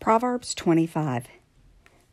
Proverbs 0.00 0.54
25. 0.54 1.26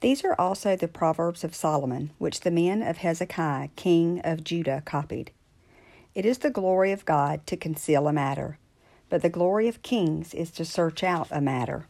These 0.02 0.26
are 0.26 0.36
also 0.40 0.76
the 0.76 0.88
Proverbs 0.88 1.44
of 1.44 1.56
Solomon, 1.56 2.10
which 2.18 2.42
the 2.42 2.52
men 2.52 2.82
of 2.82 2.98
Hezekiah, 2.98 3.70
king 3.76 4.20
of 4.24 4.44
Judah, 4.44 4.82
copied. 4.84 5.32
It 6.16 6.26
is 6.26 6.40
the 6.40 6.50
glory 6.50 6.92
of 6.92 7.06
God 7.06 7.46
to 7.46 7.56
conceal 7.56 8.08
a 8.08 8.12
matter, 8.14 8.58
but 9.08 9.22
the 9.22 9.30
glory 9.30 9.68
of 9.68 9.84
kings 9.84 10.34
is 10.34 10.50
to 10.52 10.66
search 10.66 11.04
out 11.04 11.28
a 11.30 11.40
matter. 11.40 11.86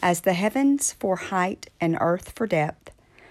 As 0.00 0.22
the 0.22 0.34
heavens 0.34 0.92
for 0.92 1.16
height 1.16 1.70
and 1.80 1.96
earth 2.00 2.32
for 2.34 2.48
depth, 2.48 2.90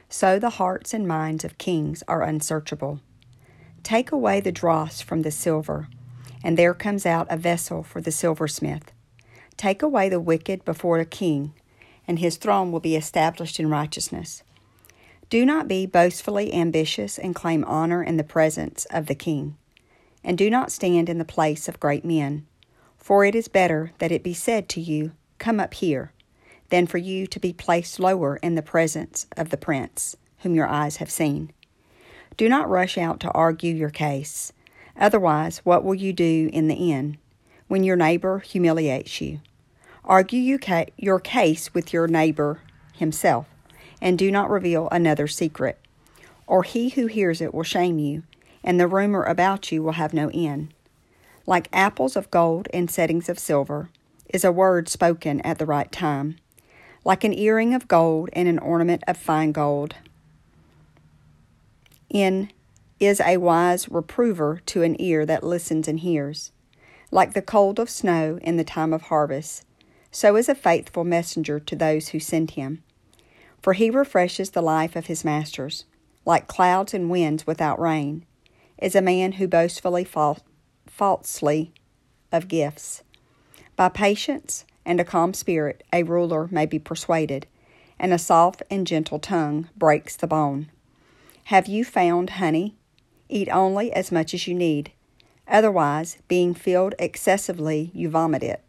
so 0.10 0.40
the 0.40 0.52
hearts 0.52 0.94
and 0.94 1.06
minds 1.06 1.44
of 1.44 1.58
kings 1.58 2.04
are 2.08 2.24
unsearchable. 2.24 3.02
Take 3.84 4.14
away 4.14 4.40
the 4.40 4.52
dross 4.52 5.02
from 5.02 5.24
the 5.24 5.30
silver, 5.30 5.90
and 6.42 6.58
there 6.58 6.74
comes 6.74 7.06
out 7.06 7.28
a 7.30 7.38
vessel 7.38 7.84
for 7.84 8.02
the 8.02 8.14
silversmith. 8.14 8.94
Take 9.58 9.84
away 9.84 10.10
the 10.10 10.22
wicked 10.22 10.66
before 10.66 11.00
a 11.00 11.06
king, 11.06 11.54
and 12.08 12.20
his 12.20 12.38
throne 12.38 12.72
will 12.72 12.80
be 12.80 12.96
established 12.96 13.60
in 13.60 13.70
righteousness. 13.70 14.44
Do 15.30 15.46
not 15.46 15.68
be 15.68 15.86
boastfully 15.86 16.54
ambitious 16.54 17.18
and 17.18 17.34
claim 17.34 17.64
honor 17.66 18.04
in 18.04 18.18
the 18.18 18.24
presence 18.24 18.86
of 18.92 19.08
the 19.08 19.16
king, 19.16 19.58
and 20.24 20.38
do 20.38 20.50
not 20.50 20.72
stand 20.72 21.10
in 21.10 21.18
the 21.18 21.26
place 21.26 21.68
of 21.68 21.80
great 21.80 22.06
men, 22.06 22.46
for 22.98 23.26
it 23.26 23.36
is 23.36 23.48
better 23.48 23.92
that 23.98 24.12
it 24.12 24.24
be 24.24 24.34
said 24.34 24.70
to 24.70 24.82
you, 24.82 25.12
Come 25.38 25.60
up 25.60 25.74
here 25.74 26.12
than 26.70 26.88
for 26.88 26.98
you 26.98 27.28
to 27.28 27.40
be 27.40 27.54
placed 27.54 28.00
lower 28.00 28.38
in 28.38 28.56
the 28.56 28.62
presence 28.62 29.28
of 29.38 29.50
the 29.50 29.58
prince, 29.58 30.16
whom 30.40 30.56
your 30.56 30.68
eyes 30.68 30.98
have 30.98 31.12
seen. 31.12 31.52
Do 32.38 32.50
not 32.50 32.70
rush 32.70 32.98
out 32.98 33.20
to 33.22 33.32
argue 33.32 33.74
your 33.74 33.90
case. 33.90 34.52
Otherwise, 34.98 35.60
what 35.60 35.84
will 35.84 35.96
you 35.96 36.14
do 36.14 36.50
in 36.52 36.68
the 36.68 36.92
end, 36.92 37.18
when 37.68 37.84
your 37.84 37.96
neighbor 37.96 38.40
humiliates 38.40 39.22
you? 39.22 39.40
Argue 40.06 40.40
you 40.40 40.58
ca- 40.58 40.86
your 40.98 41.20
case 41.20 41.74
with 41.74 41.92
your 41.92 42.08
neighbor 42.08 42.62
himself, 42.94 43.48
and 44.02 44.18
do 44.18 44.32
not 44.32 44.50
reveal 44.50 44.88
another 44.92 45.28
secret, 45.28 45.80
or 46.48 46.64
he 46.64 46.90
who 46.90 47.08
hears 47.08 47.42
it 47.42 47.54
will 47.54 47.64
shame 47.64 48.00
you, 48.00 48.24
and 48.64 48.80
the 48.80 48.88
rumor 48.88 49.24
about 49.24 49.72
you 49.72 49.84
will 49.84 49.94
have 49.94 50.14
no 50.14 50.30
end. 50.34 50.74
Like 51.46 51.68
apples 51.74 52.16
of 52.16 52.32
gold 52.32 52.68
in 52.74 52.88
settings 52.88 53.30
of 53.30 53.38
silver 53.38 53.90
is 54.30 54.44
a 54.44 54.52
word 54.52 54.88
spoken 54.88 55.42
at 55.42 55.60
the 55.60 55.66
right 55.66 55.92
time 55.92 56.38
like 57.06 57.24
an 57.24 57.34
earring 57.34 57.74
of 57.74 57.88
gold 57.88 58.30
and 58.34 58.50
an 58.50 58.60
ornament 58.60 59.04
of 59.08 59.16
fine 59.16 59.52
gold. 59.52 59.96
In 62.10 62.50
is 63.00 63.22
a 63.22 63.38
wise 63.38 63.88
reprover 63.90 64.62
to 64.66 64.82
an 64.82 65.00
ear 65.00 65.26
that 65.26 65.44
listens 65.44 65.88
and 65.88 66.00
hears. 66.00 66.52
Like 67.12 67.34
the 67.34 67.42
cold 67.42 67.80
of 67.80 67.90
snow 67.90 68.40
in 68.42 68.58
the 68.58 68.64
time 68.64 68.92
of 68.92 69.04
harvest, 69.04 69.64
so 70.16 70.38
is 70.38 70.48
a 70.48 70.56
faithful 70.56 71.04
messenger 71.04 71.60
to 71.60 71.76
those 71.76 72.08
who 72.10 72.20
send 72.22 72.52
him. 72.52 72.82
For 73.62 73.74
he 73.74 73.90
refreshes 73.90 74.52
the 74.52 74.62
life 74.62 74.96
of 74.96 75.08
his 75.08 75.26
masters. 75.26 75.84
Like 76.24 76.48
clouds 76.48 76.94
and 76.94 77.10
winds 77.10 77.46
without 77.46 77.82
rain, 77.82 78.26
is 78.82 78.96
a 78.96 79.02
man 79.02 79.34
who 79.34 79.48
boastfully 79.50 80.06
fa- 80.06 80.38
falsely 80.88 81.74
of 82.32 82.48
gifts. 82.48 83.04
By 83.76 83.90
patience 83.90 84.64
and 84.86 85.02
a 85.02 85.04
calm 85.04 85.34
spirit 85.34 85.84
a 85.92 86.04
ruler 86.04 86.48
may 86.50 86.66
be 86.66 86.80
persuaded, 86.80 87.46
and 88.00 88.14
a 88.14 88.18
soft 88.18 88.64
and 88.72 88.88
gentle 88.88 89.20
tongue 89.20 89.68
breaks 89.76 90.16
the 90.16 90.28
bone. 90.28 90.72
Have 91.46 91.68
you 91.68 91.84
found 91.84 92.30
honey? 92.32 92.78
Eat 93.28 93.50
only 93.52 93.92
as 93.92 94.14
much 94.14 94.34
as 94.34 94.48
you 94.48 94.56
need. 94.56 94.94
Otherwise, 95.46 96.20
being 96.30 96.54
filled 96.54 96.96
excessively, 97.00 97.92
you 97.94 98.10
vomit 98.10 98.44
it. 98.44 98.65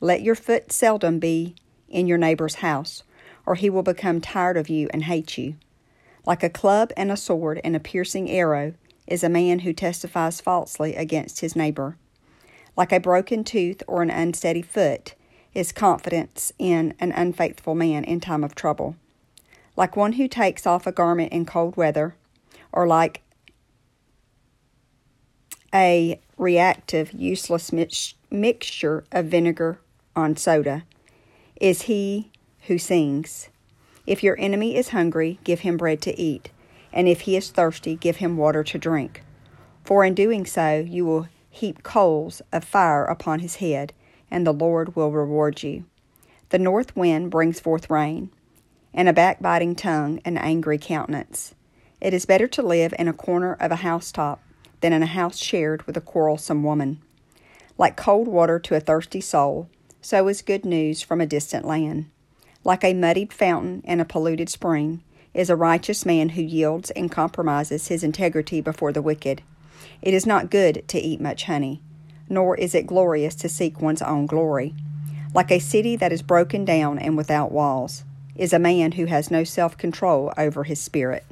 Let 0.00 0.22
your 0.22 0.34
foot 0.34 0.72
seldom 0.72 1.18
be 1.18 1.54
in 1.88 2.06
your 2.06 2.18
neighbor's 2.18 2.56
house, 2.56 3.02
or 3.46 3.54
he 3.54 3.70
will 3.70 3.82
become 3.82 4.20
tired 4.20 4.56
of 4.56 4.68
you 4.68 4.88
and 4.92 5.04
hate 5.04 5.38
you. 5.38 5.56
Like 6.26 6.42
a 6.42 6.50
club 6.50 6.92
and 6.96 7.12
a 7.12 7.16
sword 7.16 7.60
and 7.62 7.76
a 7.76 7.80
piercing 7.80 8.30
arrow 8.30 8.74
is 9.06 9.22
a 9.22 9.28
man 9.28 9.60
who 9.60 9.72
testifies 9.72 10.40
falsely 10.40 10.96
against 10.96 11.40
his 11.40 11.54
neighbor. 11.54 11.96
Like 12.76 12.92
a 12.92 13.00
broken 13.00 13.44
tooth 13.44 13.82
or 13.86 14.02
an 14.02 14.10
unsteady 14.10 14.62
foot 14.62 15.14
is 15.52 15.70
confidence 15.70 16.52
in 16.58 16.94
an 16.98 17.12
unfaithful 17.12 17.74
man 17.74 18.04
in 18.04 18.20
time 18.20 18.42
of 18.42 18.54
trouble. 18.54 18.96
Like 19.76 19.96
one 19.96 20.14
who 20.14 20.26
takes 20.28 20.66
off 20.66 20.86
a 20.86 20.92
garment 20.92 21.32
in 21.32 21.46
cold 21.46 21.76
weather, 21.76 22.16
or 22.72 22.86
like 22.86 23.22
a 25.72 26.20
reactive, 26.36 27.12
useless 27.12 27.72
mix- 27.72 28.14
mixture 28.30 29.04
of 29.12 29.26
vinegar 29.26 29.78
on 30.16 30.36
soda, 30.36 30.84
is 31.60 31.82
he 31.82 32.30
who 32.66 32.78
sings. 32.78 33.48
If 34.06 34.22
your 34.22 34.38
enemy 34.38 34.76
is 34.76 34.90
hungry, 34.90 35.38
give 35.44 35.60
him 35.60 35.76
bread 35.76 36.00
to 36.02 36.18
eat, 36.18 36.50
and 36.92 37.08
if 37.08 37.22
he 37.22 37.36
is 37.36 37.50
thirsty, 37.50 37.96
give 37.96 38.16
him 38.16 38.36
water 38.36 38.62
to 38.64 38.78
drink. 38.78 39.22
For 39.84 40.04
in 40.04 40.14
doing 40.14 40.46
so, 40.46 40.78
you 40.78 41.04
will 41.04 41.28
heap 41.50 41.82
coals 41.82 42.42
of 42.52 42.64
fire 42.64 43.04
upon 43.04 43.40
his 43.40 43.56
head 43.56 43.92
and 44.34 44.44
the 44.44 44.52
Lord 44.52 44.96
will 44.96 45.12
reward 45.12 45.62
you. 45.62 45.84
The 46.48 46.58
north 46.58 46.96
wind 46.96 47.30
brings 47.30 47.60
forth 47.60 47.88
rain, 47.88 48.30
and 48.92 49.08
a 49.08 49.12
backbiting 49.12 49.76
tongue 49.76 50.20
an 50.24 50.36
angry 50.36 50.76
countenance. 50.76 51.54
It 52.00 52.12
is 52.12 52.26
better 52.26 52.48
to 52.48 52.62
live 52.62 52.92
in 52.98 53.06
a 53.06 53.12
corner 53.12 53.54
of 53.54 53.70
a 53.70 53.76
housetop 53.76 54.42
than 54.80 54.92
in 54.92 55.04
a 55.04 55.06
house 55.06 55.38
shared 55.38 55.86
with 55.86 55.96
a 55.96 56.00
quarrelsome 56.00 56.64
woman. 56.64 57.00
Like 57.78 57.96
cold 57.96 58.26
water 58.26 58.58
to 58.58 58.74
a 58.74 58.80
thirsty 58.80 59.20
soul, 59.20 59.68
so 60.04 60.28
is 60.28 60.42
good 60.42 60.64
news 60.64 61.02
from 61.02 61.20
a 61.20 61.26
distant 61.26 61.64
land. 61.64 62.10
Like 62.62 62.84
a 62.84 62.94
muddied 62.94 63.32
fountain 63.32 63.82
and 63.84 64.00
a 64.00 64.04
polluted 64.04 64.48
spring, 64.48 65.02
is 65.32 65.50
a 65.50 65.56
righteous 65.56 66.06
man 66.06 66.30
who 66.30 66.42
yields 66.42 66.90
and 66.92 67.10
compromises 67.10 67.88
his 67.88 68.04
integrity 68.04 68.60
before 68.60 68.92
the 68.92 69.02
wicked. 69.02 69.42
It 70.00 70.14
is 70.14 70.26
not 70.26 70.50
good 70.50 70.86
to 70.88 71.00
eat 71.00 71.20
much 71.20 71.44
honey 71.44 71.82
nor 72.28 72.56
is 72.56 72.74
it 72.74 72.86
glorious 72.86 73.34
to 73.36 73.48
seek 73.48 73.80
one's 73.80 74.02
own 74.02 74.26
glory. 74.26 74.74
Like 75.34 75.50
a 75.50 75.58
city 75.58 75.96
that 75.96 76.12
is 76.12 76.22
broken 76.22 76.64
down 76.64 76.98
and 76.98 77.16
without 77.16 77.52
walls 77.52 78.04
is 78.36 78.52
a 78.52 78.58
man 78.58 78.92
who 78.92 79.06
has 79.06 79.30
no 79.30 79.44
self 79.44 79.76
control 79.76 80.32
over 80.36 80.64
his 80.64 80.80
spirit. 80.80 81.24